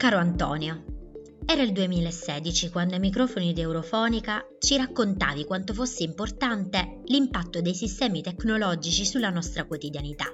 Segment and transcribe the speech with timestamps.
[0.00, 0.82] Caro Antonio,
[1.44, 7.74] era il 2016 quando ai microfoni di Eurofonica ci raccontavi quanto fosse importante l'impatto dei
[7.74, 10.24] sistemi tecnologici sulla nostra quotidianità,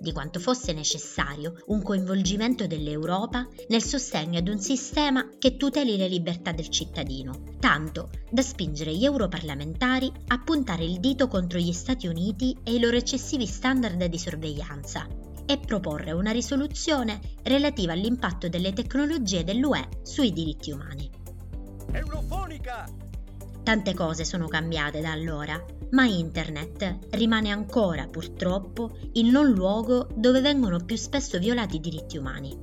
[0.00, 6.08] di quanto fosse necessario un coinvolgimento dell'Europa nel sostegno ad un sistema che tuteli le
[6.08, 12.06] libertà del cittadino, tanto da spingere gli europarlamentari a puntare il dito contro gli Stati
[12.06, 18.72] Uniti e i loro eccessivi standard di sorveglianza e proporre una risoluzione relativa all'impatto delle
[18.72, 21.10] tecnologie dell'UE sui diritti umani.
[21.92, 22.86] Eurofonica!
[23.62, 30.42] Tante cose sono cambiate da allora, ma Internet rimane ancora purtroppo il non luogo dove
[30.42, 32.54] vengono più spesso violati i diritti umani.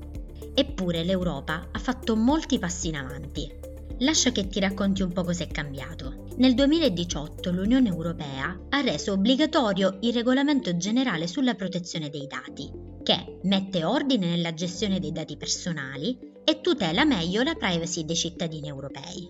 [0.54, 3.52] Eppure l'Europa ha fatto molti passi in avanti.
[4.00, 6.21] Lascia che ti racconti un po' cosa è cambiato.
[6.42, 12.68] Nel 2018 l'Unione Europea ha reso obbligatorio il regolamento generale sulla protezione dei dati,
[13.04, 18.68] che mette ordine nella gestione dei dati personali e tutela meglio la privacy dei cittadini
[18.68, 19.30] europei.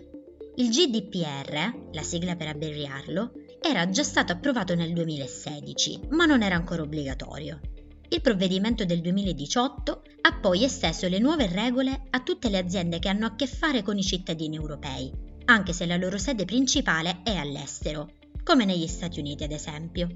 [0.55, 6.55] Il GDPR, la sigla per abbreviarlo, era già stato approvato nel 2016, ma non era
[6.55, 7.59] ancora obbligatorio.
[8.07, 13.09] Il provvedimento del 2018 ha poi esteso le nuove regole a tutte le aziende che
[13.09, 17.35] hanno a che fare con i cittadini europei, anche se la loro sede principale è
[17.35, 20.07] all'estero, come negli Stati Uniti ad esempio.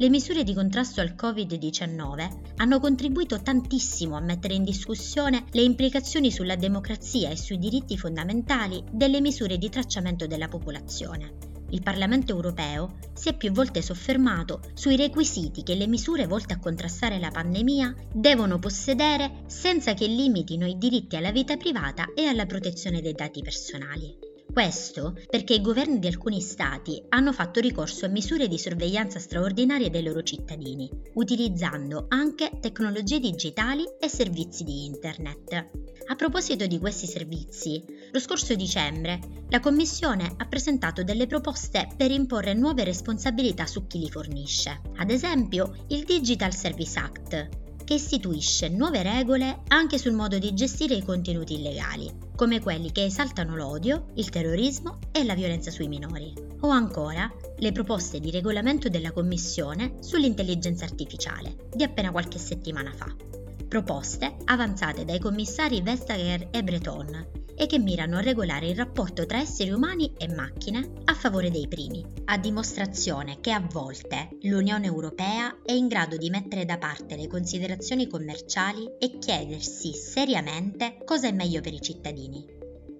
[0.00, 6.30] Le misure di contrasto al Covid-19 hanno contribuito tantissimo a mettere in discussione le implicazioni
[6.30, 11.56] sulla democrazia e sui diritti fondamentali delle misure di tracciamento della popolazione.
[11.70, 16.60] Il Parlamento europeo si è più volte soffermato sui requisiti che le misure volte a
[16.60, 22.46] contrastare la pandemia devono possedere senza che limitino i diritti alla vita privata e alla
[22.46, 24.27] protezione dei dati personali.
[24.52, 29.90] Questo perché i governi di alcuni stati hanno fatto ricorso a misure di sorveglianza straordinarie
[29.90, 35.70] dei loro cittadini, utilizzando anche tecnologie digitali e servizi di Internet.
[36.10, 42.10] A proposito di questi servizi, lo scorso dicembre la Commissione ha presentato delle proposte per
[42.10, 44.80] imporre nuove responsabilità su chi li fornisce.
[44.96, 47.48] Ad esempio, il Digital Service Act,
[47.88, 53.04] che istituisce nuove regole anche sul modo di gestire i contenuti illegali, come quelli che
[53.04, 56.34] esaltano l'odio, il terrorismo e la violenza sui minori.
[56.60, 63.37] O ancora le proposte di regolamento della Commissione sull'intelligenza artificiale di appena qualche settimana fa.
[63.68, 69.40] Proposte avanzate dai commissari Vestager e Breton e che mirano a regolare il rapporto tra
[69.40, 75.58] esseri umani e macchine a favore dei primi, a dimostrazione che a volte l'Unione Europea
[75.62, 81.32] è in grado di mettere da parte le considerazioni commerciali e chiedersi seriamente cosa è
[81.32, 82.46] meglio per i cittadini.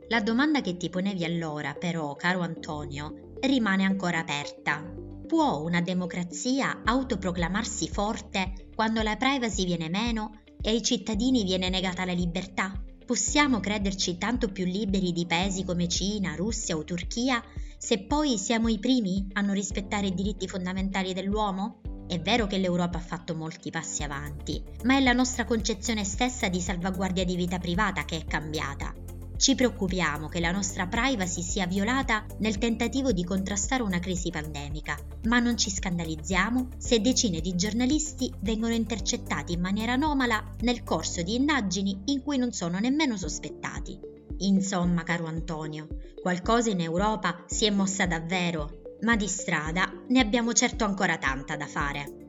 [0.08, 4.84] La domanda che ti ponevi allora, però, caro Antonio, rimane ancora aperta.
[5.26, 12.04] Può una democrazia autoproclamarsi forte quando la privacy viene meno e ai cittadini viene negata
[12.04, 12.80] la libertà?
[13.04, 17.42] Possiamo crederci tanto più liberi di paesi come Cina, Russia o Turchia
[17.78, 21.80] se poi siamo i primi a non rispettare i diritti fondamentali dell'uomo?
[22.08, 26.48] È vero che l'Europa ha fatto molti passi avanti, ma è la nostra concezione stessa
[26.48, 28.92] di salvaguardia di vita privata che è cambiata
[29.38, 34.98] ci preoccupiamo che la nostra privacy sia violata nel tentativo di contrastare una crisi pandemica,
[35.24, 41.22] ma non ci scandalizziamo se decine di giornalisti vengono intercettati in maniera anomala nel corso
[41.22, 43.96] di indagini in cui non sono nemmeno sospettati.
[44.38, 45.86] Insomma, caro Antonio,
[46.20, 51.56] qualcosa in Europa si è mossa davvero, ma di strada ne abbiamo certo ancora tanta
[51.56, 52.26] da fare.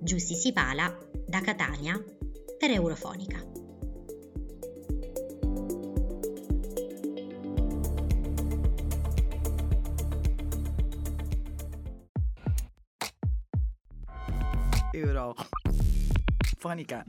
[0.00, 0.92] Giussi Sipala,
[1.24, 2.02] da Catania,
[2.58, 3.67] per Eurofonica.
[16.58, 17.06] Funny cat.